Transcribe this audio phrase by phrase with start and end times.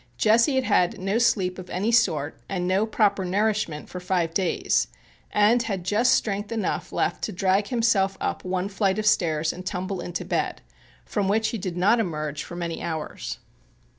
[0.17, 4.87] Jesse had had no sleep of any sort and no proper nourishment for five days,
[5.29, 9.63] and had just strength enough left to drag himself up one flight of stairs and
[9.63, 10.63] tumble into bed,
[11.05, 13.37] from which he did not emerge for many hours.